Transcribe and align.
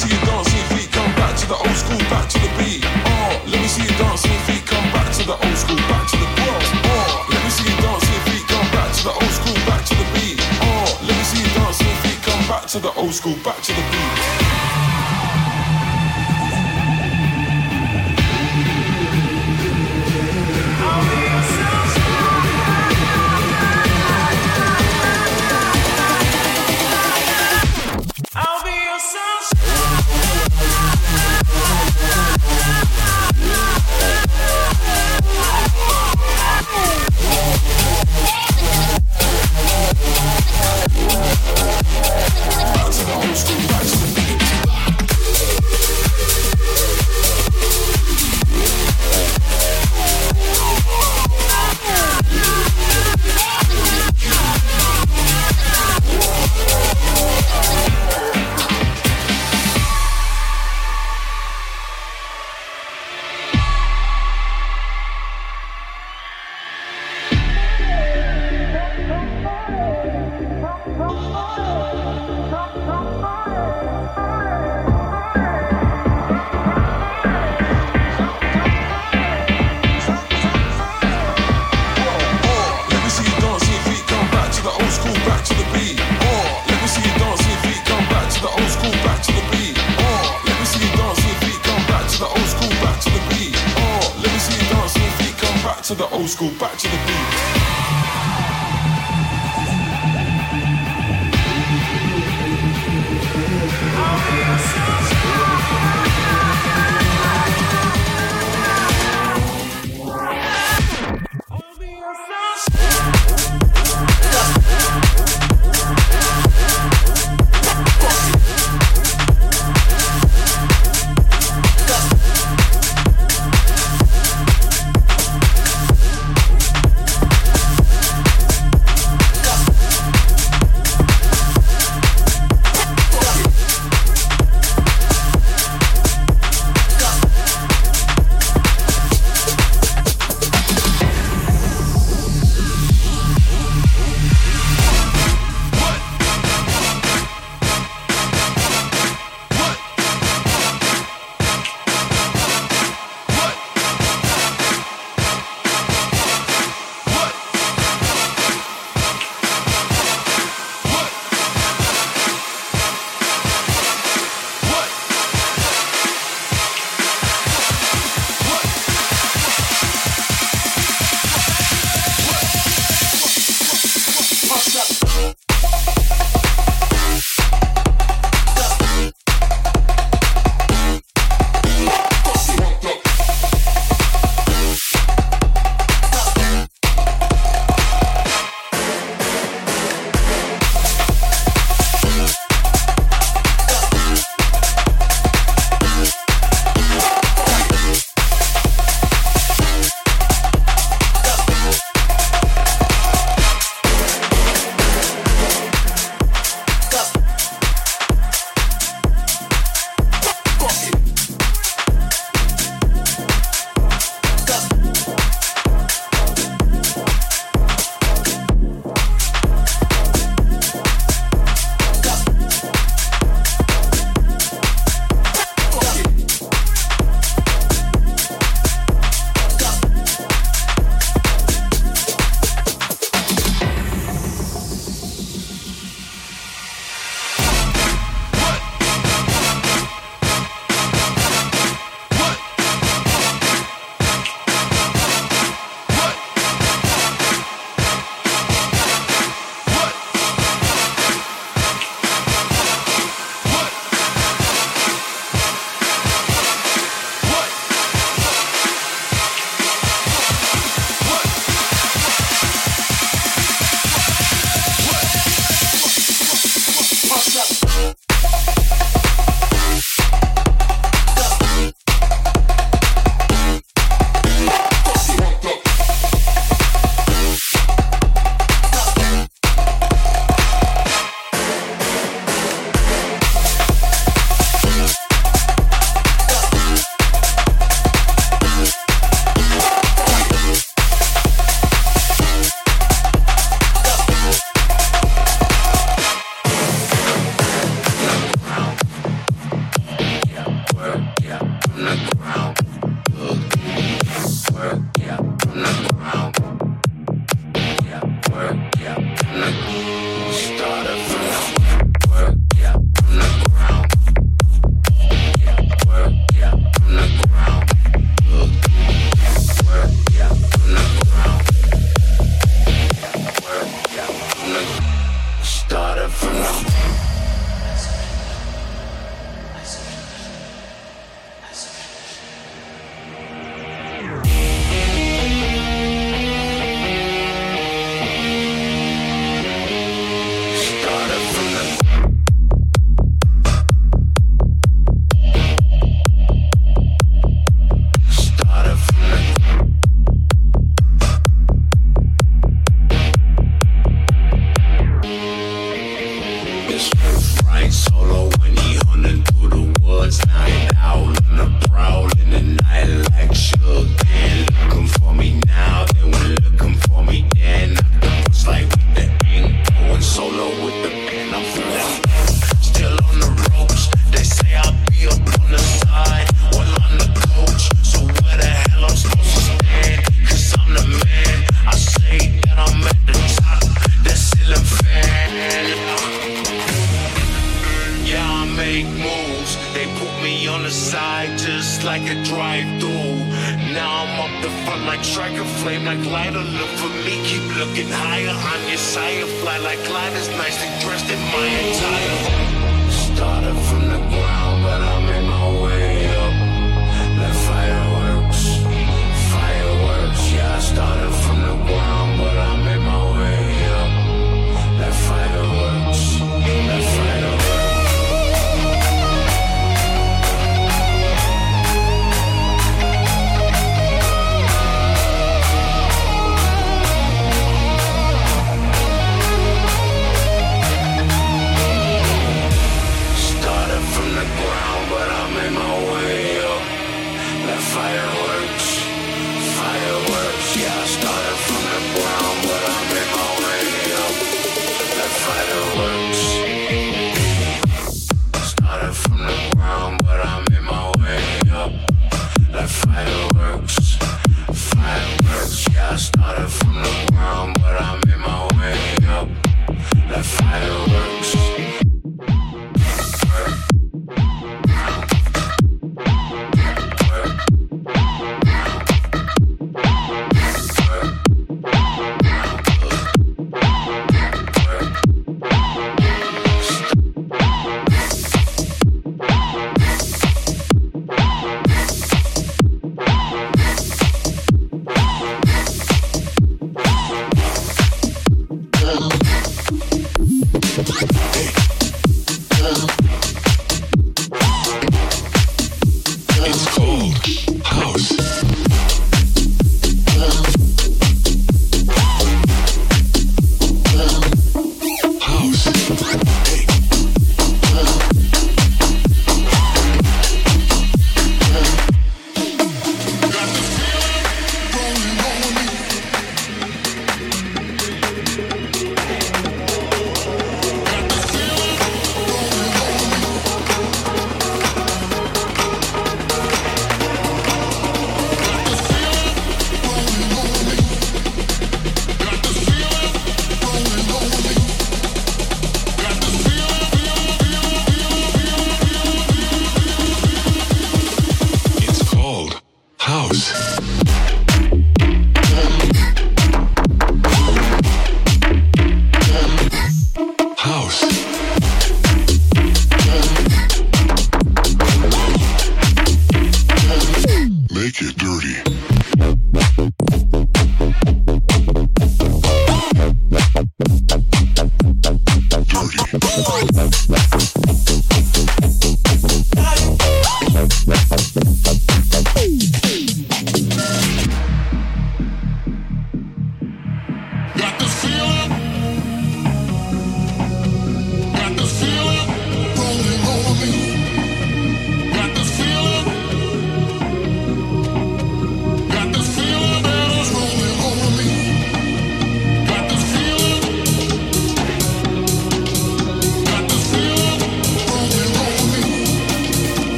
see 0.00 0.08
you 0.08 0.20
dancing 0.24 0.64
feet, 0.72 0.90
come 0.92 1.12
back 1.12 1.36
to 1.36 1.46
the 1.46 1.54
old 1.54 1.76
school, 1.76 2.00
back 2.08 2.26
to 2.30 2.38
the 2.40 2.48
beat. 2.56 2.80
Oh, 3.04 3.36
let 3.44 3.60
me 3.60 3.68
see 3.68 3.84
you 3.84 3.92
dancing 4.00 4.40
feet, 4.48 4.64
come 4.64 4.88
back 4.96 5.12
to 5.12 5.22
the 5.28 5.36
old 5.36 5.58
school, 5.60 5.76
back 5.92 6.08
to 6.08 6.16
the 6.16 6.28
beat. 6.40 6.56
Oh, 6.88 7.26
let 7.28 7.44
me 7.44 7.50
see 7.50 7.68
you 7.68 7.76
dancing 7.84 8.22
feet, 8.24 8.44
come 8.48 8.68
back 8.72 8.88
to 8.96 9.02
the 9.04 9.12
old 9.12 9.32
school, 9.36 9.58
back 9.68 9.84
to 9.84 9.94
the 10.00 10.06
beat. 10.16 10.40
Oh, 10.64 10.88
let 11.04 11.14
me 11.18 11.24
see 11.24 11.42
you 11.44 11.50
dancing 11.52 11.96
feet, 12.00 12.20
come 12.24 12.42
back 12.48 12.64
to 12.72 12.78
the 12.80 12.92
old 12.96 13.12
school, 13.12 13.36
back 13.44 13.60
to 13.60 13.72
the 13.76 13.84
beat. 13.92 13.99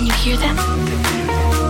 Can 0.00 0.06
you 0.06 0.14
hear 0.14 0.36
them? 0.38 1.69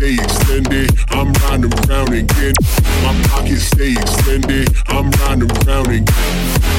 stay 0.00 0.14
extended. 0.14 0.90
I'm 1.10 1.30
round 1.44 1.64
and 1.64 1.88
round 1.90 2.08
and 2.08 2.56
my 3.02 3.22
pockets 3.28 3.64
stay 3.64 3.92
extended. 3.92 4.74
I'm 4.88 5.10
round 5.10 5.42
and 5.42 5.66
round 5.66 5.88
and 5.88 6.08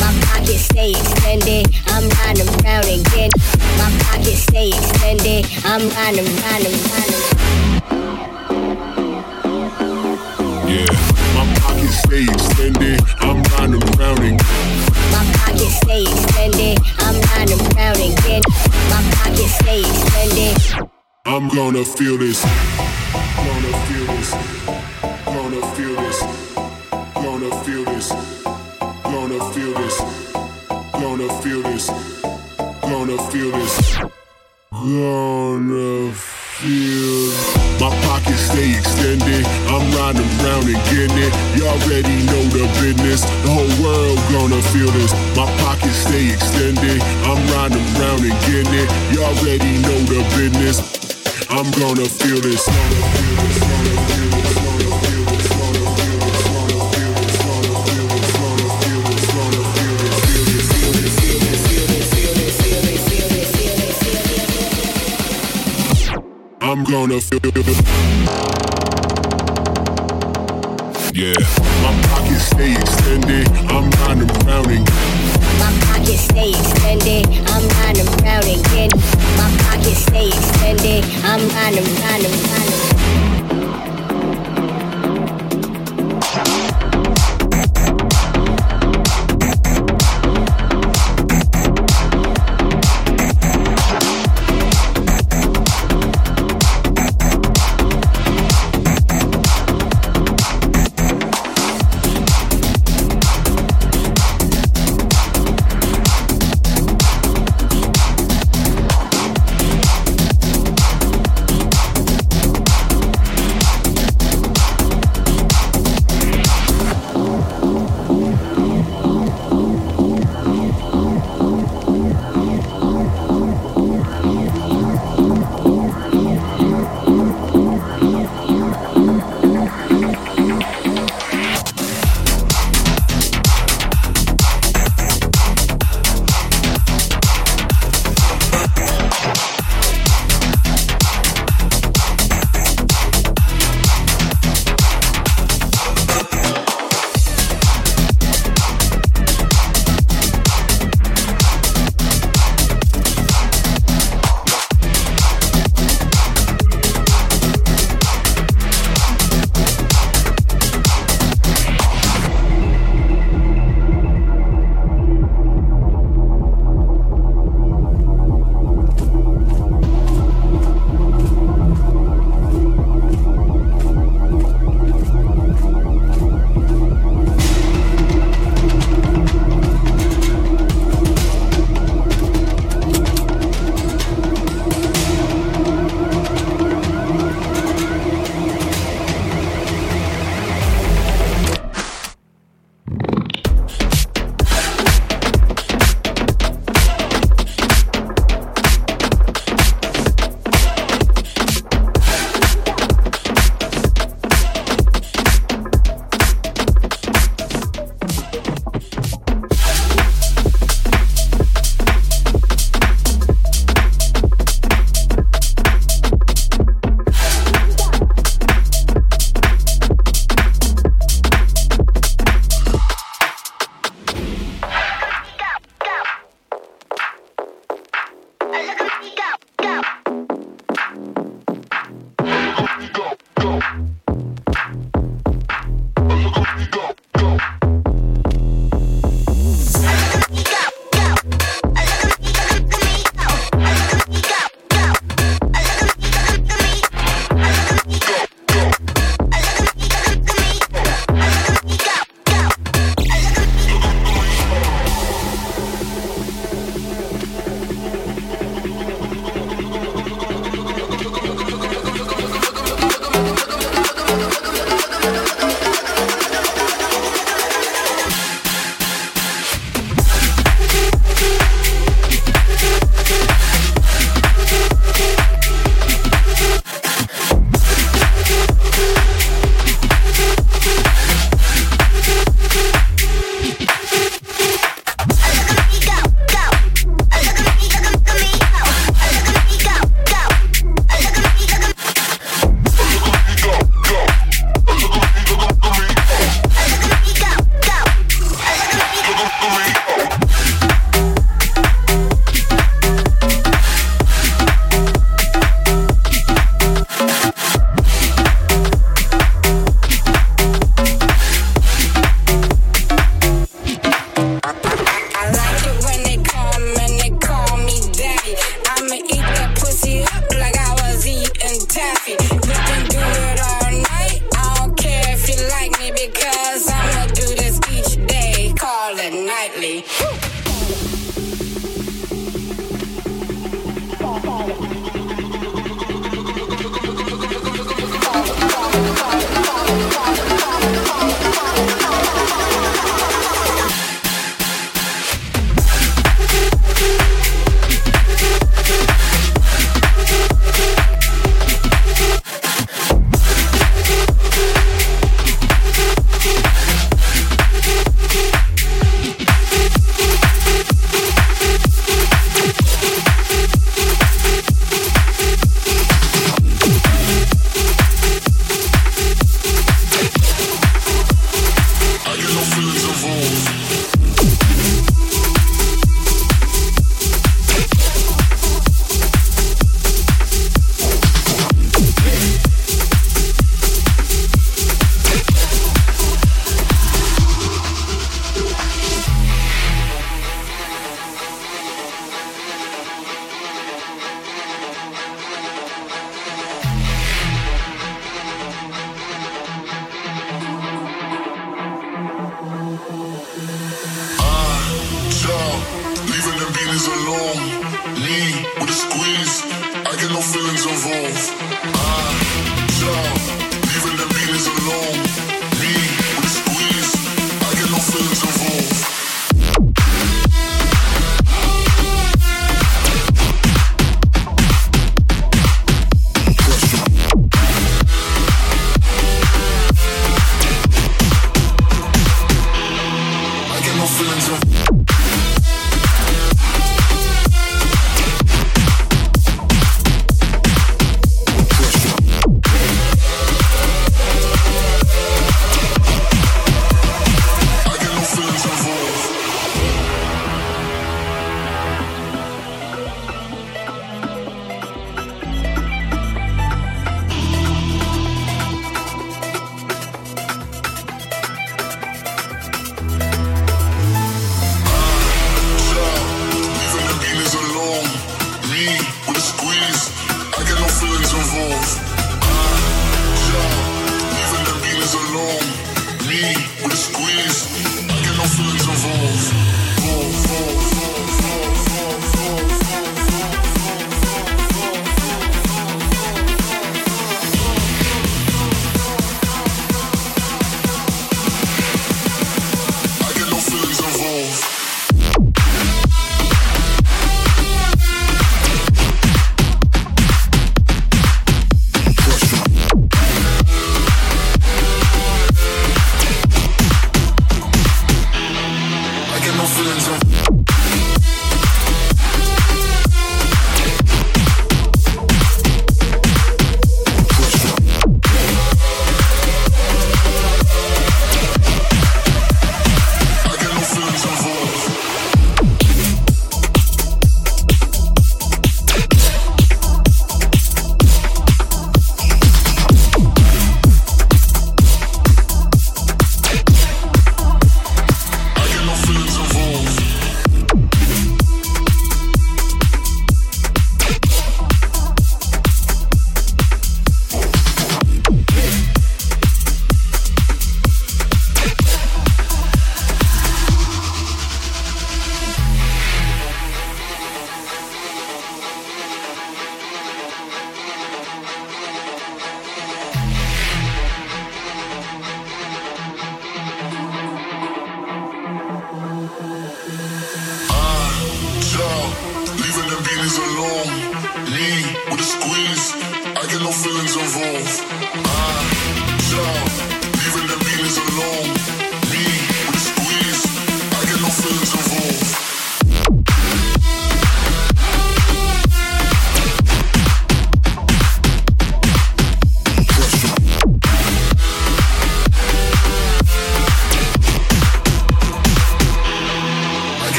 my 0.00 0.10
pockets 0.24 0.62
stay 0.62 0.92
extended. 0.92 1.68
I'm 1.88 2.08
round 2.08 2.38
and 2.38 2.64
round 2.64 2.86
and 2.86 3.04
get 3.12 3.30
my 3.76 3.90
pockets 4.04 4.44
stay 4.44 4.68
extended. 4.68 5.46
I'm 5.66 5.86
round 5.90 6.16
and 6.16 6.28
round 6.28 6.64
and 6.64 6.90
round. 6.92 7.39
Gonna 21.80 21.96
feel 21.96 22.18
this. 22.18 22.44
Gonna 22.44 23.72
feel 23.86 24.04
this. 24.04 24.30
Gonna 25.24 25.60
feel 25.74 25.96
this. 25.96 26.09